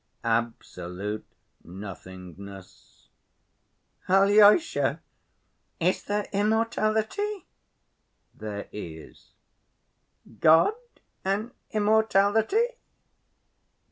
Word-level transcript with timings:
"Absolute 0.23 1.27
nothingness." 1.63 3.09
"Alyosha, 4.09 4.99
is 5.79 6.01
there 6.05 6.27
immortality?" 6.33 7.45
"There 8.33 8.67
is." 8.71 9.33
"God 10.39 10.73
and 11.23 11.51
immortality?" 11.69 12.79